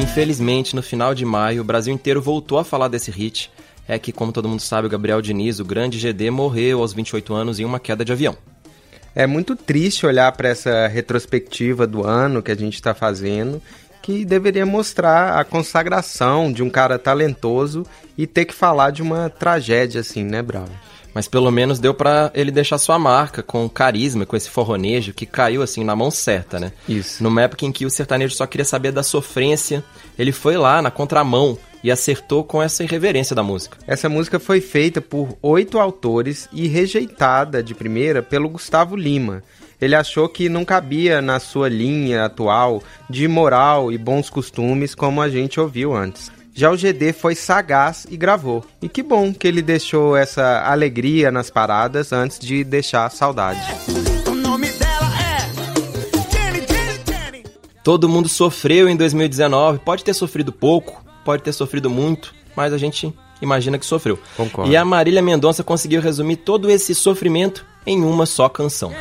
Infelizmente, 0.00 0.76
no 0.76 0.82
final 0.82 1.14
de 1.14 1.24
maio, 1.24 1.62
o 1.62 1.64
Brasil 1.64 1.92
inteiro 1.92 2.22
voltou 2.22 2.58
a 2.58 2.64
falar 2.64 2.86
desse 2.86 3.10
hit. 3.10 3.50
É 3.88 3.98
que, 3.98 4.12
como 4.12 4.30
todo 4.30 4.48
mundo 4.48 4.62
sabe, 4.62 4.86
o 4.86 4.90
Gabriel 4.90 5.20
Diniz, 5.20 5.58
o 5.58 5.64
grande 5.64 5.98
GD, 5.98 6.30
morreu 6.30 6.80
aos 6.80 6.92
28 6.92 7.34
anos 7.34 7.58
em 7.58 7.64
uma 7.64 7.80
queda 7.80 8.04
de 8.04 8.12
avião. 8.12 8.36
É 9.16 9.26
muito 9.26 9.56
triste 9.56 10.06
olhar 10.06 10.30
para 10.32 10.48
essa 10.48 10.86
retrospectiva 10.86 11.88
do 11.88 12.06
ano 12.06 12.40
que 12.40 12.52
a 12.52 12.54
gente 12.54 12.74
está 12.74 12.94
fazendo, 12.94 13.60
que 14.00 14.24
deveria 14.24 14.64
mostrar 14.64 15.40
a 15.40 15.44
consagração 15.44 16.52
de 16.52 16.62
um 16.62 16.70
cara 16.70 16.98
talentoso 17.00 17.84
e 18.16 18.28
ter 18.28 18.44
que 18.44 18.54
falar 18.54 18.90
de 18.90 19.02
uma 19.02 19.28
tragédia 19.28 20.00
assim, 20.00 20.22
né, 20.22 20.40
Bravo? 20.40 20.70
Mas 21.14 21.28
pelo 21.28 21.50
menos 21.50 21.78
deu 21.78 21.92
pra 21.92 22.30
ele 22.34 22.50
deixar 22.50 22.78
sua 22.78 22.98
marca 22.98 23.42
com 23.42 23.68
carisma, 23.68 24.24
com 24.24 24.36
esse 24.36 24.48
forronejo 24.48 25.12
que 25.12 25.26
caiu 25.26 25.62
assim 25.62 25.84
na 25.84 25.94
mão 25.94 26.10
certa, 26.10 26.58
né? 26.58 26.72
Isso. 26.88 27.22
Numa 27.22 27.42
época 27.42 27.66
em 27.66 27.72
que 27.72 27.84
o 27.84 27.90
sertanejo 27.90 28.34
só 28.34 28.46
queria 28.46 28.64
saber 28.64 28.92
da 28.92 29.02
sofrência, 29.02 29.84
ele 30.18 30.32
foi 30.32 30.56
lá 30.56 30.80
na 30.80 30.90
contramão 30.90 31.58
e 31.82 31.90
acertou 31.90 32.44
com 32.44 32.62
essa 32.62 32.84
irreverência 32.84 33.34
da 33.34 33.42
música. 33.42 33.76
Essa 33.86 34.08
música 34.08 34.38
foi 34.38 34.60
feita 34.60 35.00
por 35.00 35.36
oito 35.42 35.78
autores 35.78 36.48
e 36.52 36.68
rejeitada 36.68 37.62
de 37.62 37.74
primeira 37.74 38.22
pelo 38.22 38.48
Gustavo 38.48 38.96
Lima. 38.96 39.42
Ele 39.80 39.96
achou 39.96 40.28
que 40.28 40.48
não 40.48 40.64
cabia 40.64 41.20
na 41.20 41.40
sua 41.40 41.68
linha 41.68 42.24
atual 42.24 42.82
de 43.10 43.26
moral 43.26 43.90
e 43.90 43.98
bons 43.98 44.30
costumes 44.30 44.94
como 44.94 45.20
a 45.20 45.28
gente 45.28 45.58
ouviu 45.58 45.92
antes. 45.92 46.30
Já 46.54 46.70
o 46.70 46.76
GD 46.76 47.14
foi 47.14 47.34
sagaz 47.34 48.06
e 48.10 48.16
gravou. 48.16 48.62
E 48.82 48.88
que 48.88 49.02
bom 49.02 49.32
que 49.32 49.48
ele 49.48 49.62
deixou 49.62 50.14
essa 50.14 50.62
alegria 50.66 51.30
nas 51.30 51.48
paradas 51.48 52.12
antes 52.12 52.38
de 52.38 52.62
deixar 52.62 53.10
saudade. 53.10 53.60
O 54.26 54.34
nome 54.34 54.68
dela 54.72 55.10
é 55.18 55.50
Jenny, 56.30 56.66
Jenny, 56.68 57.00
Jenny. 57.08 57.44
Todo 57.82 58.08
mundo 58.08 58.28
sofreu 58.28 58.86
em 58.86 58.96
2019, 58.96 59.78
pode 59.78 60.04
ter 60.04 60.12
sofrido 60.12 60.52
pouco, 60.52 61.02
pode 61.24 61.42
ter 61.42 61.54
sofrido 61.54 61.88
muito, 61.88 62.34
mas 62.54 62.74
a 62.74 62.78
gente 62.78 63.14
imagina 63.40 63.78
que 63.78 63.86
sofreu. 63.86 64.18
Concordo. 64.36 64.70
E 64.70 64.76
a 64.76 64.84
Marília 64.84 65.22
Mendonça 65.22 65.64
conseguiu 65.64 66.02
resumir 66.02 66.36
todo 66.36 66.70
esse 66.70 66.94
sofrimento 66.94 67.64
em 67.86 68.04
uma 68.04 68.26
só 68.26 68.48
canção. 68.50 68.92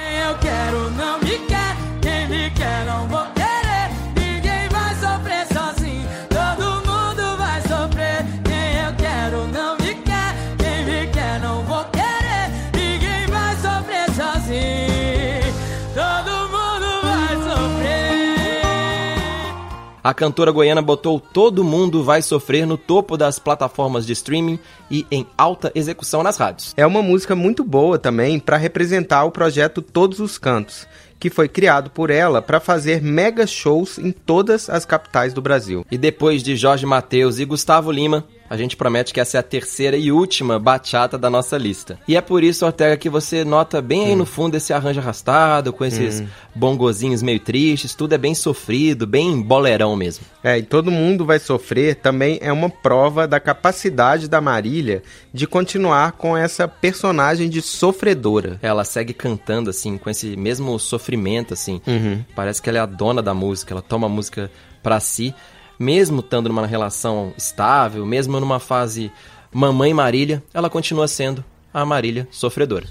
A 20.03 20.15
cantora 20.15 20.51
goiana 20.51 20.81
botou 20.81 21.19
Todo 21.19 21.63
Mundo 21.63 22.03
Vai 22.03 22.23
Sofrer 22.23 22.65
no 22.65 22.75
topo 22.75 23.15
das 23.15 23.37
plataformas 23.37 24.03
de 24.03 24.13
streaming 24.13 24.57
e 24.89 25.05
em 25.11 25.27
alta 25.37 25.71
execução 25.75 26.23
nas 26.23 26.37
rádios. 26.37 26.73
É 26.75 26.83
uma 26.87 27.03
música 27.03 27.35
muito 27.35 27.63
boa 27.63 27.99
também 27.99 28.39
para 28.39 28.57
representar 28.57 29.23
o 29.25 29.31
projeto 29.31 29.79
Todos 29.79 30.19
os 30.19 30.39
Cantos, 30.39 30.87
que 31.21 31.29
foi 31.29 31.47
criado 31.47 31.91
por 31.91 32.09
ela 32.09 32.41
para 32.41 32.59
fazer 32.59 32.99
mega 32.99 33.45
shows 33.45 33.99
em 33.99 34.11
todas 34.11 34.67
as 34.71 34.85
capitais 34.85 35.33
do 35.33 35.41
Brasil. 35.41 35.85
E 35.91 35.97
depois 35.97 36.41
de 36.41 36.55
Jorge 36.55 36.83
Mateus 36.83 37.37
e 37.37 37.45
Gustavo 37.45 37.91
Lima, 37.91 38.25
a 38.51 38.57
gente 38.57 38.75
promete 38.75 39.13
que 39.13 39.19
essa 39.21 39.37
é 39.37 39.39
a 39.39 39.43
terceira 39.43 39.95
e 39.95 40.11
última 40.11 40.59
bachata 40.59 41.17
da 41.17 41.29
nossa 41.29 41.57
lista. 41.57 41.97
E 42.05 42.17
é 42.17 42.21
por 42.21 42.43
isso, 42.43 42.65
Ortega, 42.65 42.97
que 42.97 43.09
você 43.09 43.45
nota 43.45 43.81
bem 43.81 44.07
aí 44.07 44.15
no 44.15 44.25
fundo 44.25 44.57
esse 44.57 44.73
arranjo 44.73 44.99
arrastado, 44.99 45.71
com 45.71 45.85
esses 45.85 46.21
bongozinhos 46.53 47.23
meio 47.23 47.39
tristes, 47.39 47.95
tudo 47.95 48.13
é 48.13 48.17
bem 48.17 48.35
sofrido, 48.35 49.07
bem 49.07 49.41
bolerão 49.41 49.95
mesmo. 49.95 50.25
É, 50.43 50.57
e 50.57 50.63
todo 50.63 50.91
mundo 50.91 51.25
vai 51.25 51.39
sofrer 51.39 51.95
também 51.95 52.39
é 52.41 52.51
uma 52.51 52.69
prova 52.69 53.25
da 53.25 53.39
capacidade 53.39 54.27
da 54.27 54.41
Marília 54.41 55.01
de 55.33 55.47
continuar 55.47 56.11
com 56.13 56.35
essa 56.35 56.67
personagem 56.67 57.49
de 57.49 57.61
sofredora. 57.61 58.59
Ela 58.61 58.83
segue 58.83 59.13
cantando, 59.13 59.69
assim, 59.69 59.97
com 59.97 60.09
esse 60.09 60.35
mesmo 60.35 60.77
sofrimento, 60.77 61.10
assim. 61.53 61.81
Uhum. 61.87 62.23
Parece 62.35 62.61
que 62.61 62.69
ela 62.69 62.79
é 62.79 62.81
a 62.81 62.85
dona 62.85 63.21
da 63.21 63.33
música, 63.33 63.73
ela 63.73 63.81
toma 63.81 64.07
a 64.07 64.09
música 64.09 64.51
pra 64.83 64.99
si, 64.99 65.33
mesmo 65.79 66.19
estando 66.19 66.49
numa 66.49 66.65
relação 66.65 67.33
estável, 67.37 68.05
mesmo 68.05 68.39
numa 68.39 68.59
fase 68.59 69.11
mamãe 69.51 69.93
Marília, 69.93 70.43
ela 70.53 70.69
continua 70.69 71.07
sendo 71.07 71.43
a 71.73 71.85
Marília 71.85 72.27
sofredora. 72.31 72.85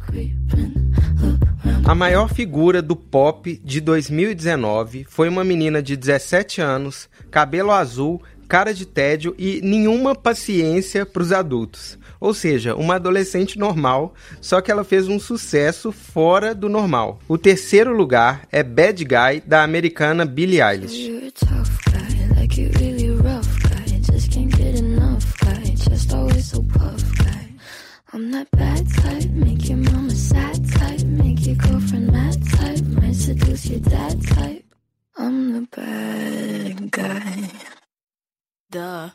A 1.85 1.95
maior 1.95 2.33
figura 2.33 2.81
do 2.81 2.95
pop 2.95 3.61
de 3.65 3.81
2019 3.81 5.05
foi 5.09 5.29
uma 5.29 5.43
menina 5.43 5.83
de 5.83 5.97
17 5.97 6.61
anos, 6.61 7.09
cabelo 7.31 7.73
azul, 7.73 8.23
cara 8.51 8.75
de 8.75 8.85
tédio 8.85 9.33
e 9.39 9.61
nenhuma 9.63 10.13
paciência 10.13 11.07
para 11.07 11.23
os 11.23 11.31
adultos. 11.31 11.97
Ou 12.19 12.35
seja, 12.35 12.75
uma 12.75 12.97
adolescente 12.97 13.57
normal, 13.57 14.13
só 14.41 14.61
que 14.61 14.73
ela 14.73 14.83
fez 14.83 15.07
um 15.07 15.21
sucesso 15.21 15.93
fora 15.93 16.53
do 16.53 16.69
normal. 16.69 17.21
O 17.29 17.39
terceiro 17.39 17.95
lugar 17.95 18.49
é 18.51 18.65
Bad 18.65 19.05
Guy 19.05 19.43
da 19.47 19.63
americana 19.63 20.27
Billie 20.27 20.61
Eilish. 20.61 21.09
I'm 28.13 28.33
that 28.33 28.51
bad 28.51 28.93
type, 28.93 29.31
make 29.31 29.69
your 29.69 29.79
mama 29.79 30.11
sad 30.11 30.69
type, 30.73 31.07
make 31.07 31.47
your 31.47 31.55
girlfriend 31.55 32.11
mad 32.11 32.45
type, 32.51 32.85
might 33.01 33.15
seduce 33.15 33.67
your 33.67 33.79
dad 33.79 34.21
type. 34.27 34.65
I'm 35.17 35.53
the 35.53 35.69
bad 35.71 36.91
guy. 36.91 37.70
Duh. 38.73 39.11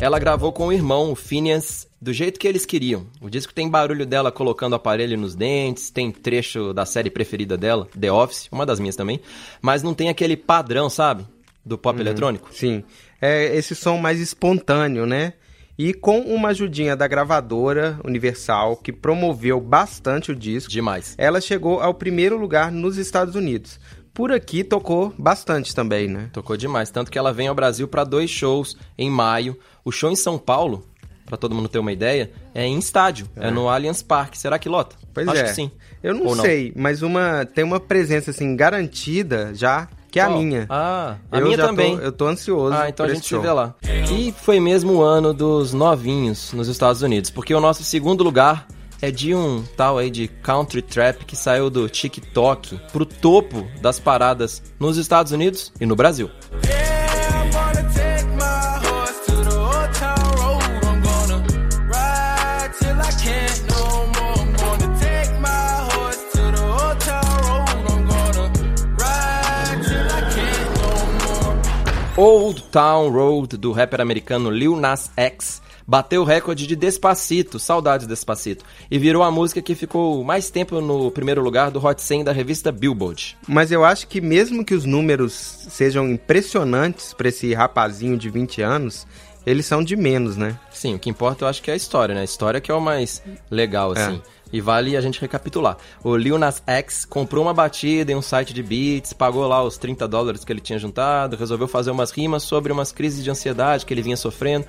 Ela 0.00 0.20
gravou 0.20 0.52
com 0.52 0.68
o 0.68 0.72
irmão, 0.72 1.10
o 1.10 1.16
Phineas, 1.16 1.88
do 2.00 2.12
jeito 2.12 2.38
que 2.38 2.46
eles 2.46 2.64
queriam. 2.64 3.08
O 3.20 3.28
disco 3.28 3.52
tem 3.52 3.68
barulho 3.68 4.06
dela 4.06 4.30
colocando 4.30 4.76
aparelho 4.76 5.18
nos 5.18 5.34
dentes, 5.34 5.90
tem 5.90 6.12
trecho 6.12 6.72
da 6.72 6.86
série 6.86 7.10
preferida 7.10 7.56
dela, 7.56 7.88
The 7.98 8.12
Office, 8.12 8.48
uma 8.52 8.64
das 8.64 8.78
minhas 8.78 8.94
também, 8.94 9.20
mas 9.60 9.82
não 9.82 9.94
tem 9.94 10.08
aquele 10.08 10.36
padrão, 10.36 10.88
sabe? 10.88 11.26
Do 11.66 11.76
pop 11.76 12.00
eletrônico. 12.00 12.54
Sim, 12.54 12.84
é 13.20 13.56
esse 13.56 13.74
som 13.74 13.98
mais 13.98 14.20
espontâneo, 14.20 15.06
né? 15.06 15.34
E 15.78 15.94
com 15.94 16.20
uma 16.20 16.48
ajudinha 16.48 16.94
da 16.94 17.08
gravadora 17.08 17.98
Universal, 18.04 18.76
que 18.76 18.92
promoveu 18.92 19.60
bastante 19.60 20.30
o 20.30 20.36
disco, 20.36 20.70
Demais. 20.70 21.14
ela 21.16 21.40
chegou 21.40 21.80
ao 21.80 21.94
primeiro 21.94 22.36
lugar 22.36 22.70
nos 22.70 22.98
Estados 22.98 23.34
Unidos. 23.34 23.80
Por 24.12 24.30
aqui 24.30 24.62
tocou 24.62 25.14
bastante 25.18 25.74
também, 25.74 26.06
né? 26.06 26.28
Tocou 26.32 26.56
demais, 26.56 26.90
tanto 26.90 27.10
que 27.10 27.18
ela 27.18 27.32
vem 27.32 27.48
ao 27.48 27.54
Brasil 27.54 27.88
para 27.88 28.04
dois 28.04 28.28
shows 28.28 28.76
em 28.98 29.08
maio. 29.08 29.58
O 29.82 29.90
show 29.90 30.10
em 30.10 30.16
São 30.16 30.36
Paulo, 30.38 30.86
para 31.24 31.38
todo 31.38 31.54
mundo 31.54 31.68
ter 31.68 31.78
uma 31.78 31.92
ideia, 31.92 32.30
é 32.54 32.66
em 32.66 32.78
estádio, 32.78 33.26
é, 33.34 33.50
no 33.50 33.70
Allianz 33.70 34.02
Parque. 34.02 34.36
Será 34.36 34.58
que 34.58 34.68
lota? 34.68 34.96
Pois 35.14 35.26
Acho 35.26 35.40
é. 35.40 35.44
que 35.44 35.54
sim. 35.54 35.70
Eu 36.02 36.12
não 36.12 36.26
Ou 36.26 36.36
não? 36.36 36.44
sei, 36.44 36.74
mas 36.76 37.00
uma 37.00 37.46
tem 37.46 37.64
uma 37.64 37.80
presença 37.80 38.30
assim 38.32 38.54
garantida 38.54 39.54
já, 39.54 39.88
que 40.12 40.20
é 40.20 40.22
a 40.22 40.26
Qual? 40.26 40.38
minha. 40.38 40.66
Ah, 40.68 41.16
a 41.30 41.38
eu 41.38 41.46
minha 41.46 41.56
também. 41.56 41.96
Tô, 41.96 42.02
eu 42.02 42.12
tô 42.12 42.26
ansioso. 42.26 42.76
Ah, 42.76 42.86
então 42.86 43.06
a 43.06 43.08
gente 43.08 43.26
se 43.26 43.38
vê 43.38 43.50
lá. 43.50 43.74
E 44.12 44.30
foi 44.30 44.60
mesmo 44.60 44.92
o 44.92 45.02
ano 45.02 45.32
dos 45.32 45.72
novinhos 45.72 46.52
nos 46.52 46.68
Estados 46.68 47.00
Unidos, 47.00 47.30
porque 47.30 47.54
o 47.54 47.60
nosso 47.60 47.82
segundo 47.82 48.22
lugar 48.22 48.66
é 49.00 49.10
de 49.10 49.34
um 49.34 49.64
tal 49.74 49.96
aí 49.96 50.10
de 50.10 50.28
country 50.28 50.82
trap 50.82 51.24
que 51.24 51.34
saiu 51.34 51.70
do 51.70 51.88
TikTok 51.88 52.78
pro 52.92 53.06
topo 53.06 53.66
das 53.80 53.98
paradas 53.98 54.62
nos 54.78 54.98
Estados 54.98 55.32
Unidos 55.32 55.72
e 55.80 55.86
no 55.86 55.96
Brasil. 55.96 56.30
Yeah, 56.62 56.81
Old 72.14 72.64
Town 72.64 73.08
Road 73.08 73.56
do 73.56 73.72
rapper 73.72 73.98
americano 73.98 74.50
Lil 74.50 74.76
Nas 74.76 75.10
X 75.16 75.62
bateu 75.86 76.20
o 76.20 76.24
recorde 76.26 76.66
de 76.66 76.76
Despacito, 76.76 77.58
saudades 77.58 78.06
Despacito, 78.06 78.66
e 78.90 78.98
virou 78.98 79.22
a 79.22 79.30
música 79.30 79.62
que 79.62 79.74
ficou 79.74 80.22
mais 80.22 80.50
tempo 80.50 80.78
no 80.82 81.10
primeiro 81.10 81.42
lugar 81.42 81.70
do 81.70 81.82
Hot 81.82 82.02
100 82.02 82.24
da 82.24 82.32
revista 82.32 82.70
Billboard. 82.70 83.38
Mas 83.48 83.72
eu 83.72 83.82
acho 83.82 84.06
que 84.08 84.20
mesmo 84.20 84.62
que 84.62 84.74
os 84.74 84.84
números 84.84 85.32
sejam 85.70 86.06
impressionantes 86.06 87.14
pra 87.14 87.30
esse 87.30 87.54
rapazinho 87.54 88.18
de 88.18 88.28
20 88.28 88.60
anos, 88.60 89.06
eles 89.46 89.64
são 89.64 89.82
de 89.82 89.96
menos, 89.96 90.36
né? 90.36 90.58
Sim, 90.70 90.94
o 90.94 90.98
que 90.98 91.08
importa 91.08 91.44
eu 91.44 91.48
acho 91.48 91.62
que 91.62 91.70
é 91.70 91.74
a 91.74 91.76
história, 91.78 92.14
né? 92.14 92.20
A 92.20 92.24
história 92.24 92.60
que 92.60 92.70
é 92.70 92.74
o 92.74 92.80
mais 92.80 93.22
legal, 93.50 93.94
É. 93.96 94.20
E 94.52 94.60
vale 94.60 94.96
a 94.96 95.00
gente 95.00 95.20
recapitular. 95.20 95.76
O 96.04 96.16
Lil 96.16 96.38
Nas 96.38 96.62
X 96.66 97.04
comprou 97.04 97.44
uma 97.44 97.54
batida 97.54 98.12
em 98.12 98.14
um 98.14 98.22
site 98.22 98.52
de 98.52 98.62
beats, 98.62 99.12
pagou 99.12 99.46
lá 99.46 99.62
os 99.62 99.78
30 99.78 100.06
dólares 100.06 100.44
que 100.44 100.52
ele 100.52 100.60
tinha 100.60 100.78
juntado, 100.78 101.36
resolveu 101.36 101.66
fazer 101.66 101.90
umas 101.90 102.10
rimas 102.10 102.42
sobre 102.42 102.72
umas 102.72 102.92
crises 102.92 103.24
de 103.24 103.30
ansiedade 103.30 103.86
que 103.86 103.94
ele 103.94 104.02
vinha 104.02 104.16
sofrendo. 104.16 104.66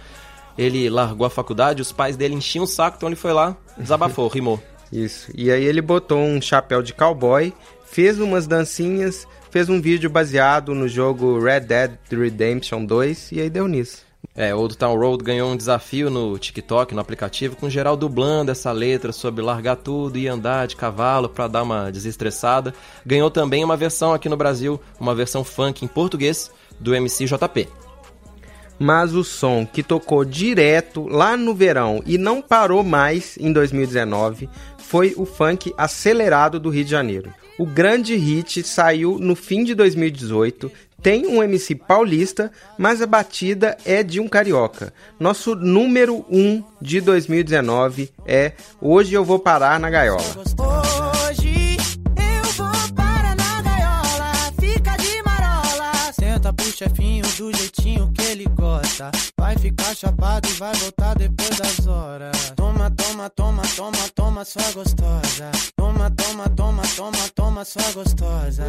Ele 0.58 0.90
largou 0.90 1.25
a 1.25 1.30
faculdade, 1.30 1.82
os 1.82 1.92
pais 1.92 2.16
dele 2.16 2.36
enchiam 2.36 2.63
o 2.63 2.68
saco, 2.68 2.98
então 2.98 3.10
ele 3.10 3.16
foi 3.16 3.34
lá, 3.34 3.58
desabafou, 3.78 4.28
rimou. 4.30 4.62
Isso. 4.92 5.32
E 5.36 5.52
aí 5.52 5.63
ele 5.66 5.82
botou 5.82 6.20
um 6.20 6.40
chapéu 6.40 6.84
de 6.84 6.94
cowboy, 6.94 7.52
fez 7.86 8.20
umas 8.20 8.46
dancinhas, 8.46 9.28
fez 9.50 9.68
um 9.68 9.82
vídeo 9.82 10.10
baseado 10.10 10.75
no 10.75 10.88
jogo 10.88 11.40
Red 11.40 11.62
Dead 11.62 11.98
Redemption 12.12 12.86
2 12.86 13.32
e 13.32 13.42
aí 13.42 13.50
deu 13.50 13.68
nisso. 13.68 14.12
É, 14.36 14.54
Old 14.54 14.75
Town 14.78 14.98
Road 14.98 15.24
ganhou 15.24 15.52
um 15.52 15.56
desafio 15.56 16.10
no 16.10 16.40
TikTok, 16.40 16.96
no 16.96 17.02
aplicativo, 17.02 17.56
com 17.56 17.70
geral 17.70 17.96
dublando 17.96 18.52
essa 18.52 18.72
letra 18.72 19.12
sobre 19.12 19.44
largar 19.44 19.75
tudo 19.75 20.18
e 20.18 20.28
andar 20.28 20.66
de 20.66 20.75
cavalo 20.75 21.30
pra 21.30 21.48
dar 21.48 21.62
uma 21.62 21.92
desestressada. 21.92 22.74
Ganhou 23.06 23.30
também 23.30 23.63
uma 23.63 23.78
versão 23.78 24.12
aqui 24.12 24.28
no 24.28 24.36
Brasil, 24.36 24.82
uma 25.00 25.13
versão 25.13 25.44
funk 25.44 25.86
em 25.86 25.88
português 25.88 26.50
do 26.80 26.96
MC 26.96 27.25
JP. 27.25 27.70
Mas 28.80 29.13
o 29.13 29.24
som 29.24 29.68
que 29.68 29.84
tocou 29.84 30.25
direto 30.25 31.08
lá 31.08 31.38
no 31.38 31.54
verão 31.54 32.02
e 32.04 32.18
não 32.18 32.42
parou 32.42 32.84
mais 32.84 33.38
em 33.38 33.54
2019 33.54 34.50
foi 34.80 35.13
o 35.16 35.25
funk 35.25 35.72
acelerado 35.78 36.60
do 36.60 36.72
Rio 36.72 36.84
de 36.84 36.90
Janeiro. 36.90 37.32
O 37.58 37.68
grande 37.68 38.16
hit 38.16 38.63
saiu 38.63 39.20
no 39.20 39.36
fim 39.36 39.63
de 39.63 39.75
2018, 39.75 40.72
tem 41.04 41.28
um 41.28 41.44
MC 41.44 41.76
paulista, 41.76 42.50
mas 42.78 43.02
a 43.02 43.06
batida 43.06 43.78
é 43.86 44.02
de 44.02 44.22
um 44.22 44.28
carioca. 44.30 44.94
Nosso 45.20 45.54
número 45.54 46.26
1 46.30 46.40
um 46.40 46.64
de 46.82 47.02
2019 47.02 48.10
é 48.26 48.54
Hoje 48.82 49.14
Eu 49.14 49.26
Vou 49.26 49.38
Parar 49.38 49.78
na 49.80 49.90
Gaiola. 49.90 50.24
Gosta. 59.04 59.12
Vai 59.38 59.58
ficar 59.58 59.96
chapado 59.96 60.48
e 60.48 60.54
vai 60.54 60.74
voltar 60.76 61.16
depois 61.16 61.50
das 61.50 61.88
horas. 61.88 62.54
Toma, 62.56 62.90
toma, 62.92 63.30
toma, 63.30 63.62
toma, 63.76 63.98
toma, 64.16 64.46
sua 64.46 64.72
gostosa. 64.72 65.52
Toma, 65.76 66.12
toma, 66.12 66.50
toma, 66.50 66.84
toma, 66.96 67.18
toma, 67.36 67.66
sua 67.66 67.92
gostosa. 67.94 68.64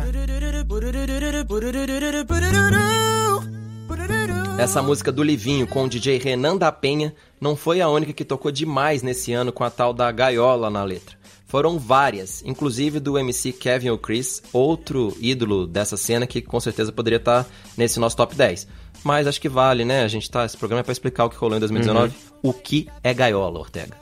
Essa 4.58 4.82
música 4.82 5.12
do 5.12 5.22
Livinho 5.22 5.66
com 5.66 5.84
o 5.84 5.88
DJ 5.88 6.18
Renan 6.18 6.56
da 6.56 6.72
Penha 6.72 7.14
não 7.40 7.54
foi 7.54 7.80
a 7.80 7.88
única 7.88 8.12
que 8.12 8.24
tocou 8.24 8.50
demais 8.50 9.02
nesse 9.02 9.32
ano 9.32 9.52
com 9.52 9.64
a 9.64 9.70
tal 9.70 9.92
da 9.92 10.10
gaiola 10.10 10.70
na 10.70 10.82
letra. 10.82 11.16
Foram 11.46 11.78
várias, 11.78 12.42
inclusive 12.44 12.98
do 12.98 13.16
MC 13.16 13.52
Kevin 13.52 13.90
O'Chris, 13.90 14.42
outro 14.52 15.16
ídolo 15.20 15.66
dessa 15.66 15.96
cena 15.96 16.26
que 16.26 16.42
com 16.42 16.58
certeza 16.58 16.90
poderia 16.90 17.18
estar 17.18 17.46
nesse 17.76 18.00
nosso 18.00 18.16
top 18.16 18.34
10. 18.34 18.66
Mas 19.04 19.26
acho 19.26 19.40
que 19.40 19.48
vale, 19.48 19.84
né? 19.84 20.02
A 20.02 20.08
gente 20.08 20.30
tá. 20.30 20.44
Esse 20.44 20.56
programa 20.56 20.80
é 20.80 20.82
pra 20.82 20.92
explicar 20.92 21.26
o 21.26 21.30
que 21.30 21.36
rolou 21.36 21.56
em 21.56 21.60
2019. 21.60 22.14
O 22.42 22.52
que 22.52 22.88
é 23.02 23.12
gaiola, 23.12 23.60
Ortega? 23.60 23.94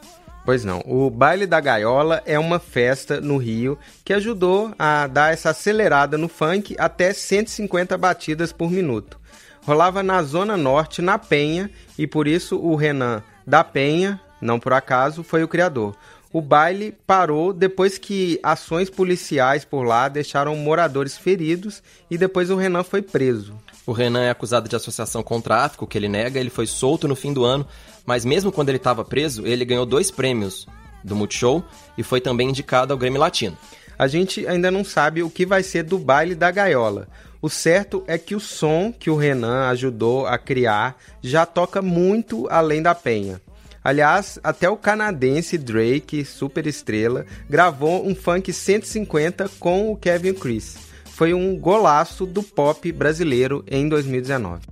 Pois 0.45 0.65
não. 0.65 0.83
O 0.87 1.09
Baile 1.09 1.47
da 1.47 1.61
Gaiola 1.61 2.23
é 2.27 2.39
uma 2.39 2.59
festa 2.59 3.21
no 3.21 3.37
Rio 3.37 3.79
que 4.05 4.13
ajudou 4.13 4.75
a 4.79 5.07
dar 5.07 5.33
essa 5.33 5.51
acelerada 5.51 6.19
no 6.19 6.29
funk 6.29 6.75
até 6.79 7.13
150 7.13 7.97
batidas 7.97 8.53
por 8.53 8.71
minuto. 8.71 9.21
Rolava 9.65 10.03
na 10.03 10.21
Zona 10.23 10.57
Norte, 10.57 11.01
na 11.01 11.17
Penha, 11.17 11.71
e 11.97 12.07
por 12.09 12.27
isso 12.27 12.59
o 12.59 12.75
Renan 12.75 13.23
da 13.47 13.63
Penha, 13.63 14.21
não 14.41 14.59
por 14.59 14.73
acaso, 14.73 15.23
foi 15.23 15.45
o 15.45 15.49
criador. 15.49 15.95
O 16.33 16.41
baile 16.41 16.97
parou 17.07 17.53
depois 17.53 17.97
que 17.97 18.41
ações 18.43 18.91
policiais 18.91 19.65
por 19.65 19.85
lá 19.85 20.09
deixaram 20.09 20.57
moradores 20.57 21.17
feridos 21.17 21.83
e 22.11 22.19
depois 22.19 22.51
o 22.51 22.57
Renan 22.57 22.83
foi 22.83 23.03
preso. 23.03 23.55
O 23.87 23.93
Renan 23.93 24.23
é 24.23 24.31
acusado 24.31 24.69
de 24.69 24.77
associação 24.77 25.23
com 25.23 25.41
tráfico, 25.41 25.87
que 25.87 25.99
ele 25.99 26.09
nega, 26.09 26.39
ele 26.39 26.51
foi 26.51 26.67
solto 26.67 27.09
no 27.09 27.17
fim 27.17 27.33
do 27.33 27.45
ano, 27.45 27.67
mas 28.07 28.25
mesmo 28.25 28.53
quando 28.53 28.69
ele 28.69 28.79
estava 28.79 29.05
preso, 29.05 29.47
ele 29.47 29.65
ganhou 29.65 29.85
dois 29.85 30.11
prêmios 30.11 30.67
do 31.03 31.17
Multishow 31.17 31.65
e 31.99 32.03
foi 32.03 32.21
também 32.21 32.51
indicado 32.51 32.93
ao 32.93 32.99
Grêmio 32.99 33.21
Latino. 33.21 33.57
A 33.99 34.07
gente 34.07 34.47
ainda 34.47 34.71
não 34.71 34.85
sabe 34.85 35.23
o 35.23 35.31
que 35.31 35.45
vai 35.45 35.63
ser 35.63 35.83
do 35.83 35.99
baile 35.99 36.35
da 36.35 36.51
gaiola. 36.51 37.09
O 37.41 37.51
certo 37.51 38.05
é 38.07 38.17
que 38.17 38.37
o 38.37 38.41
som 38.41 38.93
que 38.93 39.11
o 39.11 39.17
Renan 39.17 39.69
ajudou 39.69 40.27
a 40.27 40.39
criar 40.39 40.97
já 41.21 41.45
toca 41.45 41.83
muito 41.83 42.47
além 42.49 42.81
da 42.81 42.95
penha. 42.95 43.41
Aliás, 43.83 44.39
até 44.45 44.71
o 44.71 44.77
canadense 44.77 45.59
Drake, 45.59 46.25
super 46.25 46.69
estrela, 46.69 47.27
gravou 47.51 48.07
um 48.07 48.15
funk 48.15 48.53
150 48.53 49.51
com 49.59 49.91
o 49.91 49.97
Kevin 49.97 50.35
Chris. 50.35 50.92
Foi 51.23 51.33
um 51.33 51.57
golaço 51.57 52.27
do 52.27 52.43
pop 52.43 52.91
brasileiro 52.91 53.65
em 53.71 53.89
2019. 53.89 54.63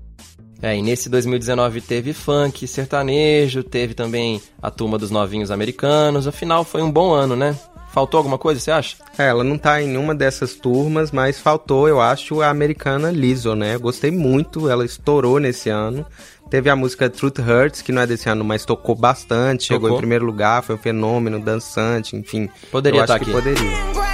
É, 0.61 0.77
e 0.77 0.83
nesse 0.83 1.09
2019 1.09 1.81
teve 1.81 2.13
funk, 2.13 2.67
sertanejo, 2.67 3.63
teve 3.63 3.95
também 3.95 4.43
a 4.61 4.69
turma 4.69 4.99
dos 4.99 5.13
novinhos 5.13 5.53
americanos. 5.53 6.27
Afinal, 6.27 6.65
foi 6.65 6.83
um 6.83 6.91
bom 6.91 7.13
ano, 7.13 7.37
né? 7.37 7.57
Faltou 7.93 8.19
alguma 8.19 8.37
coisa, 8.37 8.59
você 8.59 8.73
acha? 8.73 8.97
É, 9.17 9.29
ela 9.29 9.45
não 9.45 9.57
tá 9.57 9.81
em 9.81 9.87
nenhuma 9.87 10.13
dessas 10.13 10.57
turmas, 10.57 11.13
mas 11.13 11.39
faltou, 11.39 11.87
eu 11.87 12.01
acho, 12.01 12.43
a 12.43 12.49
americana 12.49 13.13
Lizzo, 13.13 13.55
né? 13.55 13.77
Eu 13.77 13.81
gostei 13.81 14.11
muito, 14.11 14.69
ela 14.69 14.85
estourou 14.85 15.39
nesse 15.39 15.69
ano. 15.69 16.05
Teve 16.51 16.69
a 16.69 16.75
música 16.75 17.09
Truth 17.09 17.39
Hurts, 17.39 17.81
que 17.81 17.93
não 17.93 18.03
é 18.03 18.09
desse 18.09 18.29
ano, 18.29 18.45
mas 18.45 18.65
tocou 18.65 18.97
bastante, 18.97 19.67
chegou 19.69 19.83
Tocou. 19.83 19.99
em 19.99 20.01
primeiro 20.01 20.27
lugar, 20.27 20.65
foi 20.65 20.75
um 20.75 20.79
fenômeno, 20.79 21.39
dançante, 21.39 22.17
enfim. 22.17 22.51
Poderia 22.73 22.99
eu 22.99 23.05
acho 23.05 23.13
tá 23.13 23.21
que 23.21 23.31
aqui. 23.31 23.33
poderia. 23.33 24.10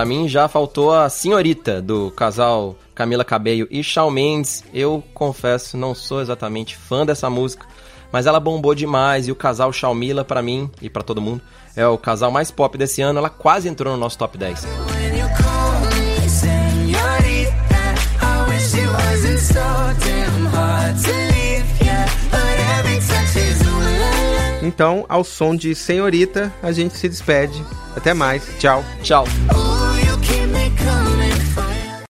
Pra 0.00 0.06
mim 0.06 0.26
já 0.26 0.48
faltou 0.48 0.94
a 0.94 1.10
senhorita 1.10 1.82
do 1.82 2.10
casal 2.12 2.74
Camila 2.94 3.22
Cabello 3.22 3.68
e 3.70 3.84
Shawn 3.84 4.10
Mendes. 4.10 4.64
Eu 4.72 5.04
confesso, 5.12 5.76
não 5.76 5.94
sou 5.94 6.22
exatamente 6.22 6.74
fã 6.74 7.04
dessa 7.04 7.28
música, 7.28 7.66
mas 8.10 8.24
ela 8.24 8.40
bombou 8.40 8.74
demais 8.74 9.28
e 9.28 9.30
o 9.30 9.36
casal 9.36 9.70
Shawn 9.70 9.94
Mila 9.94 10.24
pra 10.24 10.40
mim 10.40 10.70
e 10.80 10.88
pra 10.88 11.02
todo 11.02 11.20
mundo 11.20 11.42
é 11.76 11.86
o 11.86 11.98
casal 11.98 12.30
mais 12.30 12.50
pop 12.50 12.78
desse 12.78 13.02
ano. 13.02 13.18
Ela 13.18 13.28
quase 13.28 13.68
entrou 13.68 13.92
no 13.92 14.00
nosso 14.00 14.16
top 14.16 14.38
10. 14.38 14.64
When 14.64 15.18
you 15.18 15.28
call 15.36 15.80
me 15.82 16.28
señorita, 16.30 17.60
I 18.22 18.50
wish 18.50 18.72
it 18.72 18.88
wasn't 18.88 19.38
so 19.38 19.60
damn 20.00 20.46
hard 20.46 20.96
to 20.96 21.10
leave 21.10 21.84
ya. 21.84 22.06
But 22.30 22.58
every 22.78 22.96
touch 23.06 23.36
is 23.36 23.60
ooh 23.60 23.78
la 23.78 24.62
la. 24.62 24.66
Então, 24.66 25.04
ao 25.10 25.22
som 25.22 25.54
de 25.54 25.74
Senhorita, 25.74 26.50
a 26.62 26.72
gente 26.72 26.96
se 26.96 27.06
despede. 27.06 27.62
Até 27.94 28.14
mais. 28.14 28.42
Tchau. 28.58 28.82
Tchau. 29.02 29.24